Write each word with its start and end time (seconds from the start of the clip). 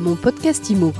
Mon 0.00 0.16
podcast 0.16 0.70
IMO. 0.70 0.94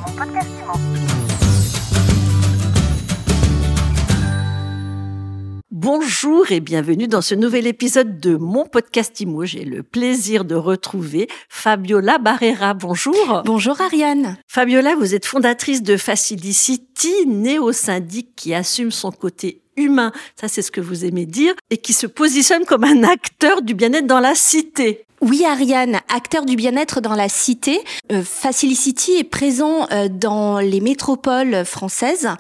Bonjour 5.71 6.53
et 6.53 6.61
bienvenue 6.61 7.09
dans 7.09 7.23
ce 7.23 7.35
nouvel 7.35 7.67
épisode 7.67 8.21
de 8.21 8.37
mon 8.37 8.67
podcast 8.67 9.19
IMO. 9.19 9.47
J'ai 9.47 9.65
le 9.65 9.83
plaisir 9.83 10.45
de 10.45 10.55
retrouver 10.55 11.29
Fabiola 11.49 12.19
Barrera. 12.19 12.75
Bonjour. 12.75 13.43
Bonjour 13.47 13.81
Ariane. 13.81 14.37
Fabiola, 14.47 14.95
vous 14.97 15.15
êtes 15.15 15.25
fondatrice 15.25 15.83
de 15.83 15.97
Facilicity, 15.97 17.27
néo-syndic 17.27 18.37
qui 18.37 18.53
assume 18.53 18.91
son 18.91 19.13
côté 19.13 19.63
humain, 19.77 20.13
ça 20.39 20.49
c'est 20.49 20.61
ce 20.61 20.71
que 20.71 20.83
vous 20.83 21.07
aimez 21.07 21.25
dire, 21.25 21.55
et 21.71 21.79
qui 21.79 21.95
se 21.95 22.07
positionne 22.07 22.67
comme 22.67 22.85
un 22.85 23.03
acteur 23.03 23.63
du 23.63 23.73
bien-être 23.73 24.07
dans 24.07 24.21
la 24.21 24.35
cité. 24.35 25.07
Oui, 25.21 25.45
Ariane, 25.45 26.01
acteur 26.09 26.47
du 26.47 26.57
bien-être 26.57 27.03
dans 27.03 27.15
la 27.15 27.29
cité, 27.29 27.79
euh, 28.11 28.23
Facilicity 28.25 29.19
est 29.19 29.25
présent 29.25 29.87
euh, 29.93 30.09
dans 30.09 30.61
les 30.61 30.81
métropoles 30.81 31.67
françaises 31.67 32.31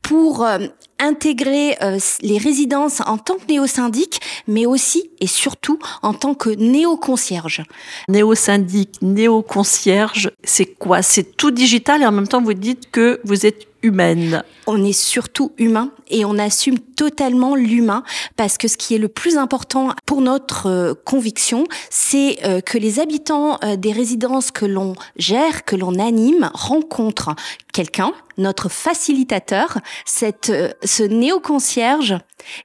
pour 0.00 0.46
euh, 0.46 0.58
intégrer 1.00 1.76
euh, 1.82 1.98
les 2.22 2.38
résidences 2.38 3.00
en 3.06 3.18
tant 3.18 3.34
que 3.34 3.46
néo-syndic, 3.48 4.20
mais 4.46 4.66
aussi 4.66 5.10
et 5.20 5.26
surtout 5.26 5.78
en 6.02 6.14
tant 6.14 6.34
que 6.34 6.50
néo-concierge. 6.50 7.62
Néo-syndic, 8.08 9.02
néo-concierge, 9.02 10.30
c'est 10.44 10.66
quoi? 10.66 11.02
C'est 11.02 11.36
tout 11.36 11.50
digital 11.50 12.02
et 12.02 12.06
en 12.06 12.12
même 12.12 12.28
temps 12.28 12.42
vous 12.42 12.54
dites 12.54 12.90
que 12.90 13.20
vous 13.24 13.46
êtes 13.46 13.70
humaine. 13.82 14.42
On 14.66 14.84
est 14.84 14.92
surtout 14.92 15.52
humain 15.58 15.90
et 16.08 16.24
on 16.24 16.38
assume 16.38 16.78
totalement 16.78 17.54
l'humain 17.56 18.02
parce 18.36 18.58
que 18.58 18.68
ce 18.68 18.76
qui 18.76 18.94
est 18.94 18.98
le 18.98 19.08
plus 19.08 19.36
important 19.38 19.90
pour 20.06 20.20
notre 20.20 20.66
euh, 20.68 20.94
conviction, 21.04 21.64
c'est 21.88 22.38
euh, 22.44 22.60
que 22.60 22.78
les 22.78 23.00
habitants 23.00 23.58
euh, 23.64 23.76
des 23.76 23.92
résidences 23.92 24.50
que 24.50 24.66
l'on 24.66 24.94
gère, 25.16 25.64
que 25.64 25.76
l'on 25.76 25.98
anime, 25.98 26.50
rencontrent 26.52 27.34
quelqu'un, 27.72 28.12
notre 28.36 28.68
facilitateur, 28.68 29.78
cette, 30.04 30.52
ce 30.90 31.02
néo-concierge 31.02 32.16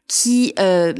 qui 0.07 0.53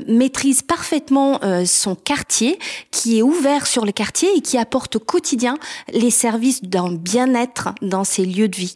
maîtrise 0.07 0.61
parfaitement 0.61 1.39
son 1.65 1.95
quartier, 1.95 2.59
qui 2.91 3.17
est 3.17 3.21
ouvert 3.21 3.67
sur 3.67 3.85
le 3.85 3.91
quartier 3.91 4.29
et 4.35 4.41
qui 4.41 4.57
apporte 4.57 4.97
au 4.97 4.99
quotidien 4.99 5.57
les 5.93 6.11
services 6.11 6.63
d'un 6.63 6.91
bien-être 6.91 7.69
dans 7.81 8.03
ses 8.03 8.25
lieux 8.25 8.47
de 8.47 8.55
vie. 8.55 8.75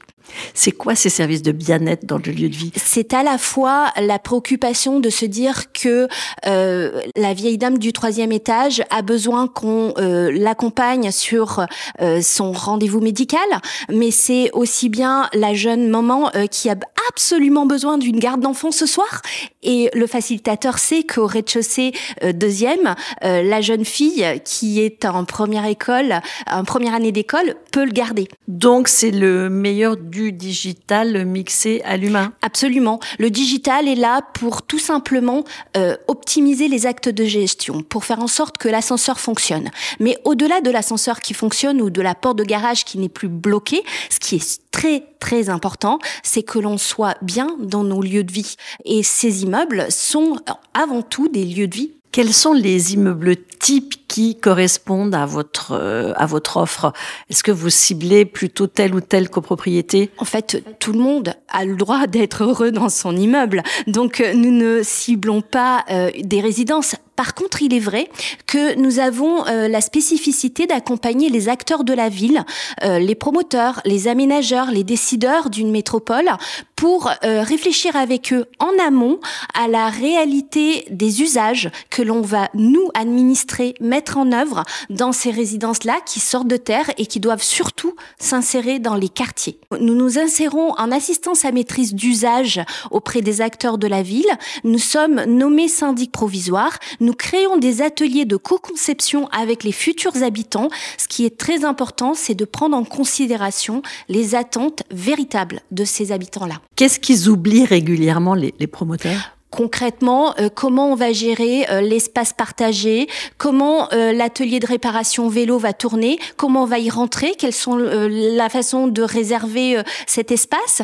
C'est 0.53 0.71
quoi 0.71 0.95
ces 0.95 1.09
services 1.09 1.41
de 1.41 1.51
bien-être 1.51 2.05
dans 2.05 2.17
le 2.17 2.31
lieu 2.31 2.49
de 2.49 2.55
vie? 2.55 2.71
C'est 2.75 3.13
à 3.13 3.23
la 3.23 3.37
fois 3.37 3.87
la 3.99 4.19
préoccupation 4.19 4.99
de 4.99 5.09
se 5.09 5.25
dire 5.25 5.71
que 5.71 6.07
euh, 6.45 7.01
la 7.15 7.33
vieille 7.33 7.57
dame 7.57 7.77
du 7.77 7.93
troisième 7.93 8.31
étage 8.31 8.83
a 8.89 9.01
besoin 9.01 9.47
qu'on 9.47 9.93
euh, 9.97 10.31
l'accompagne 10.31 11.11
sur 11.11 11.65
euh, 12.01 12.21
son 12.21 12.51
rendez-vous 12.51 13.01
médical, 13.01 13.41
mais 13.89 14.11
c'est 14.11 14.49
aussi 14.53 14.89
bien 14.89 15.29
la 15.33 15.53
jeune 15.53 15.89
maman 15.89 16.29
euh, 16.35 16.47
qui 16.47 16.69
a 16.69 16.75
absolument 17.09 17.65
besoin 17.65 17.97
d'une 17.97 18.19
garde 18.19 18.41
d'enfants 18.41 18.71
ce 18.71 18.85
soir. 18.85 19.21
Et 19.63 19.89
le 19.93 20.07
facilitateur 20.07 20.77
sait 20.79 21.03
qu'au 21.03 21.27
rez-de-chaussée 21.27 21.91
euh, 22.23 22.31
deuxième, 22.33 22.95
la 23.21 23.61
jeune 23.61 23.85
fille 23.85 24.25
qui 24.45 24.79
est 24.79 25.05
en 25.05 25.25
première 25.25 25.65
école, 25.65 26.21
en 26.49 26.63
première 26.63 26.93
année 26.93 27.11
d'école, 27.11 27.55
peut 27.71 27.85
le 27.85 27.91
garder. 27.91 28.27
Donc 28.47 28.87
c'est 28.87 29.11
le 29.11 29.49
meilleur 29.49 29.97
du 29.97 30.31
digital 30.31 31.25
mixé 31.25 31.81
à 31.85 31.97
l'humain. 31.97 32.33
Absolument. 32.41 32.99
Le 33.17 33.29
digital 33.29 33.87
est 33.87 33.95
là 33.95 34.21
pour 34.33 34.63
tout 34.63 34.79
simplement 34.79 35.43
euh, 35.77 35.95
optimiser 36.07 36.67
les 36.67 36.85
actes 36.85 37.09
de 37.09 37.25
gestion, 37.25 37.81
pour 37.81 38.05
faire 38.05 38.19
en 38.19 38.27
sorte 38.27 38.57
que 38.57 38.69
l'ascenseur 38.69 39.19
fonctionne. 39.19 39.69
Mais 39.99 40.17
au-delà 40.25 40.61
de 40.61 40.69
l'ascenseur 40.71 41.21
qui 41.21 41.33
fonctionne 41.33 41.81
ou 41.81 41.89
de 41.89 42.01
la 42.01 42.15
porte 42.15 42.37
de 42.37 42.43
garage 42.43 42.85
qui 42.85 42.97
n'est 42.97 43.09
plus 43.09 43.27
bloquée, 43.27 43.83
ce 44.09 44.19
qui 44.19 44.35
est 44.35 44.61
très 44.71 45.03
très 45.19 45.49
important, 45.49 45.99
c'est 46.23 46.43
que 46.43 46.59
l'on 46.59 46.77
soit 46.77 46.98
bien 47.21 47.55
dans 47.59 47.83
nos 47.83 48.01
lieux 48.01 48.23
de 48.23 48.31
vie. 48.31 48.55
Et 48.85 49.03
ces 49.03 49.43
immeubles 49.43 49.87
sont 49.89 50.37
avant 50.73 51.01
tout 51.01 51.27
des 51.27 51.45
lieux 51.45 51.67
de 51.67 51.75
vie 51.75 51.91
quels 52.11 52.33
sont 52.33 52.53
les 52.53 52.93
immeubles 52.93 53.35
types 53.37 54.07
qui 54.07 54.35
correspondent 54.35 55.13
à 55.13 55.25
votre 55.25 55.73
euh, 55.73 56.11
à 56.15 56.25
votre 56.25 56.57
offre? 56.57 56.91
Est-ce 57.29 57.43
que 57.43 57.51
vous 57.51 57.69
ciblez 57.69 58.25
plutôt 58.25 58.67
telle 58.67 58.95
ou 58.95 59.01
telle 59.01 59.29
copropriété? 59.29 60.09
En 60.17 60.25
fait, 60.25 60.63
tout 60.79 60.93
le 60.93 60.99
monde 60.99 61.35
a 61.49 61.65
le 61.65 61.75
droit 61.75 62.07
d'être 62.07 62.43
heureux 62.43 62.71
dans 62.71 62.89
son 62.89 63.15
immeuble. 63.15 63.61
Donc 63.87 64.21
euh, 64.21 64.33
nous 64.33 64.51
ne 64.51 64.81
ciblons 64.83 65.41
pas 65.41 65.85
euh, 65.91 66.09
des 66.19 66.41
résidences 66.41 66.95
par 67.19 67.33
contre, 67.33 67.61
il 67.61 67.73
est 67.73 67.81
vrai 67.81 68.07
que 68.47 68.75
nous 68.75 68.99
avons 68.99 69.45
euh, 69.45 69.67
la 69.67 69.81
spécificité 69.81 70.67
d'accompagner 70.67 71.27
les 71.27 71.49
acteurs 71.49 71.83
de 71.83 71.91
la 71.91 72.07
ville, 72.07 72.45
euh, 72.81 72.97
les 72.97 73.13
promoteurs, 73.13 73.81
les 73.83 74.07
aménageurs, 74.07 74.71
les 74.71 74.85
décideurs 74.85 75.49
d'une 75.49 75.69
métropole 75.69 76.29
pour 76.77 77.11
euh, 77.25 77.43
réfléchir 77.43 77.97
avec 77.97 78.31
eux 78.31 78.45
en 78.59 78.71
amont 78.81 79.19
à 79.53 79.67
la 79.67 79.89
réalité 79.89 80.85
des 80.91 81.21
usages 81.21 81.69
que 81.89 82.01
l'on 82.01 82.21
va 82.21 82.47
nous 82.53 82.89
administrer, 82.93 83.73
mettre 83.81 84.17
en 84.17 84.31
œuvre 84.31 84.63
dans 84.89 85.11
ces 85.11 85.31
résidences-là 85.31 85.97
qui 86.05 86.21
sortent 86.21 86.47
de 86.47 86.55
terre 86.55 86.89
et 86.97 87.05
qui 87.05 87.19
doivent 87.19 87.43
surtout 87.43 87.95
s'insérer 88.17 88.79
dans 88.79 88.95
les 88.95 89.09
quartiers. 89.09 89.59
Nous 89.77 89.93
nous 89.93 90.17
insérons 90.19 90.71
en 90.77 90.89
assistance 90.89 91.43
à 91.43 91.51
maîtrise 91.51 91.93
d'usage 91.93 92.61
auprès 92.91 93.21
des 93.21 93.41
acteurs 93.41 93.77
de 93.77 93.87
la 93.87 94.03
ville. 94.03 94.31
Nous 94.63 94.79
sommes 94.79 95.25
nommés 95.25 95.67
syndic 95.67 96.13
provisoires 96.13 96.79
nous 97.08 97.08
créons 97.13 97.57
des 97.57 97.81
ateliers 97.81 98.25
de 98.25 98.35
co-conception 98.35 99.27
avec 99.29 99.63
les 99.63 99.71
futurs 99.71 100.23
habitants. 100.23 100.69
Ce 100.97 101.07
qui 101.07 101.25
est 101.25 101.37
très 101.37 101.65
important, 101.65 102.13
c'est 102.13 102.35
de 102.35 102.45
prendre 102.45 102.75
en 102.75 102.83
considération 102.83 103.81
les 104.07 104.35
attentes 104.35 104.83
véritables 104.91 105.61
de 105.71 105.85
ces 105.85 106.11
habitants-là. 106.11 106.55
Qu'est-ce 106.75 106.99
qu'ils 106.99 107.29
oublient 107.29 107.65
régulièrement, 107.65 108.33
les, 108.33 108.51
promoteurs? 108.67 109.35
Concrètement 109.51 110.35
euh, 110.39 110.49
comment 110.53 110.91
on 110.91 110.95
va 110.95 111.11
gérer 111.11 111.65
euh, 111.71 111.81
l'espace 111.81 112.33
partagé, 112.33 113.07
comment 113.39 113.91
euh, 113.93 114.13
l'atelier 114.13 114.59
de 114.59 114.67
réparation 114.67 115.27
vélo 115.27 115.57
va 115.57 115.73
tourner, 115.73 116.19
comment 116.37 116.63
on 116.63 116.67
va 116.67 116.77
y 116.77 116.89
rentrer, 116.91 117.33
quelles 117.35 117.53
sont 117.53 117.75
la 117.75 118.49
façon 118.49 118.87
de 118.87 119.01
réserver 119.01 119.81
cet 120.05 120.31
espace, 120.31 120.83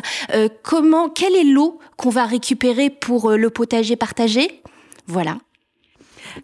comment 0.62 1.08
quelle 1.08 1.36
est 1.36 1.44
l'eau 1.44 1.78
qu'on 1.96 2.10
va 2.10 2.26
récupérer 2.26 2.90
pour 2.90 3.30
le 3.30 3.50
potager 3.50 3.94
partagé? 3.94 4.62
Voilà. 5.06 5.38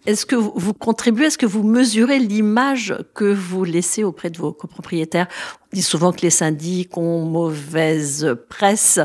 Est-ce 0.06 0.26
que 0.26 0.36
vous 0.36 0.74
contribuez, 0.74 1.26
est-ce 1.26 1.38
que 1.38 1.46
vous 1.46 1.62
mesurez 1.62 2.18
l'image 2.18 2.94
que 3.14 3.32
vous 3.32 3.64
laissez 3.64 4.04
auprès 4.04 4.30
de 4.30 4.38
vos 4.38 4.52
copropriétaires? 4.52 5.28
On 5.72 5.76
dit 5.76 5.82
souvent 5.82 6.12
que 6.12 6.20
les 6.20 6.30
syndics 6.30 6.96
ont 6.98 7.24
mauvaise 7.24 8.36
presse. 8.48 9.00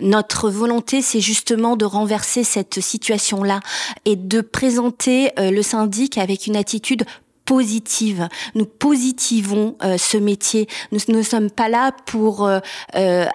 Notre 0.00 0.50
volonté, 0.50 1.02
c'est 1.02 1.20
justement 1.20 1.76
de 1.76 1.84
renverser 1.84 2.42
cette 2.42 2.80
situation-là 2.80 3.60
et 4.04 4.16
de 4.16 4.40
présenter 4.40 5.30
euh, 5.38 5.50
le 5.50 5.62
syndic 5.62 6.18
avec 6.18 6.46
une 6.46 6.56
attitude 6.56 7.04
positive. 7.44 8.28
Nous 8.54 8.66
positivons 8.66 9.76
euh, 9.82 9.98
ce 9.98 10.16
métier. 10.16 10.68
Nous 10.92 11.00
ne 11.08 11.22
sommes 11.22 11.50
pas 11.50 11.68
là 11.68 11.92
pour 12.06 12.46
euh, 12.46 12.60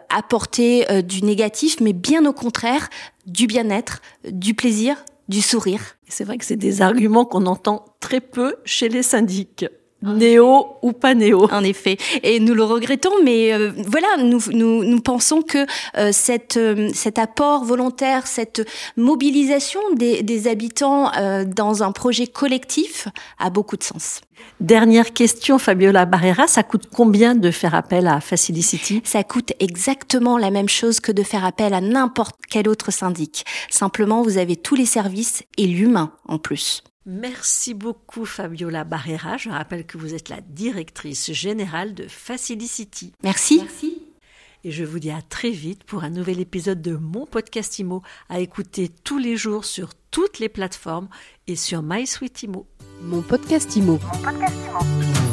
apporter 0.10 0.86
du 1.04 1.24
négatif, 1.24 1.78
mais 1.82 1.94
bien 1.94 2.26
au 2.26 2.34
contraire, 2.34 2.90
du 3.26 3.48
bien-être, 3.48 4.02
du 4.30 4.54
plaisir, 4.54 4.98
du 5.28 5.42
sourire. 5.42 5.82
C'est 6.08 6.24
vrai 6.24 6.38
que 6.38 6.46
c'est 6.46 6.56
des 6.56 6.82
arguments 6.82 7.26
qu'on 7.26 7.46
entend 7.46 7.86
très 8.00 8.22
peu 8.22 8.56
chez 8.66 8.90
les 8.90 9.04
syndics. 9.04 9.66
Néo 10.02 10.78
ou 10.82 10.94
pas 10.94 11.16
néo. 11.16 11.48
En 11.52 11.64
effet. 11.64 11.98
Et 12.24 12.40
nous 12.40 12.54
le 12.54 12.64
regrettons, 12.64 13.24
mais 13.24 13.54
euh, 13.54 13.72
voilà, 13.88 14.08
nous, 14.20 14.40
nous, 14.52 14.84
nous, 14.84 15.00
pensons 15.00 15.42
que 15.42 15.66
euh, 15.98 16.12
cette, 16.12 16.58
euh, 16.58 16.90
cet 16.94 17.18
apport 17.18 17.64
volontaire, 17.64 18.28
cette 18.28 18.68
mobilisation 18.98 19.80
des, 19.96 20.22
des 20.22 20.48
habitants 20.48 21.12
dans 21.48 21.84
un 21.84 21.92
projet 21.92 22.28
collectif 22.28 23.08
a 23.40 23.50
beaucoup 23.50 23.78
de 23.78 23.84
sens. 23.84 24.22
Dernière 24.60 25.14
question, 25.14 25.58
Fabiola 25.58 26.06
Barrera, 26.06 26.48
ça 26.48 26.64
coûte 26.64 26.88
combien 26.94 27.36
de 27.36 27.52
faire 27.52 27.74
appel 27.74 28.08
à 28.08 28.20
Facilicity 28.22 29.02
Ça 29.04 29.24
coûte 29.24 29.54
exactement 29.60 30.38
la 30.38 30.52
même 30.52 30.70
chose 30.70 31.00
que 31.00 31.12
de 31.12 31.24
faire 31.24 31.46
appel 31.46 31.74
à 31.74 31.82
n'importe 31.82 32.36
quel 32.50 32.70
autre 32.70 32.92
syndic. 32.92 33.46
Simplement, 33.70 34.22
vous 34.22 34.38
avez 34.38 34.56
tous 34.56 34.76
les 34.76 34.86
services 34.86 35.44
et 35.58 35.68
l'humain 35.68 36.12
en 36.28 36.38
plus. 36.38 36.84
Merci 37.06 37.74
beaucoup 37.74 38.26
Fabiola 38.26 38.84
Barrera. 38.84 39.38
Je 39.38 39.50
rappelle 39.50 39.86
que 39.86 39.98
vous 39.98 40.14
êtes 40.14 40.30
la 40.30 40.42
directrice 40.42 41.32
générale 41.32 41.94
de 41.94 42.08
Facilicity. 42.08 43.14
Merci. 43.24 43.60
Merci. 43.60 44.02
Et 44.64 44.72
je 44.72 44.84
vous 44.84 44.98
dis 44.98 45.12
à 45.12 45.22
très 45.22 45.52
vite 45.52 45.84
pour 45.84 46.04
un 46.04 46.10
nouvel 46.10 46.40
épisode 46.40 46.82
de 46.82 46.96
mon 46.96 47.28
podcast 47.28 47.78
IMO 47.78 48.02
à 48.30 48.40
écouter 48.40 48.90
tous 48.90 49.20
les 49.20 49.38
jours 49.38 49.64
sur 49.64 49.94
toutes 50.10 50.40
les 50.40 50.50
plateformes 50.50 51.08
et 51.46 51.56
sur 51.56 51.84
MySweetImo. 51.84 52.66
Mon 53.02 53.22
podcast 53.22 53.76
IMO. 53.76 54.00
Mon 54.02 54.22
podcast 54.24 54.56
IMO. 54.68 55.25